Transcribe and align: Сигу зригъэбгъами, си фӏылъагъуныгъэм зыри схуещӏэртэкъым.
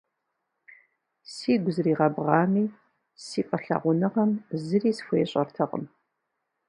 Сигу 1.33 1.71
зригъэбгъами, 1.75 2.65
си 3.25 3.41
фӏылъагъуныгъэм 3.47 4.31
зыри 4.63 4.91
схуещӏэртэкъым. 4.97 5.83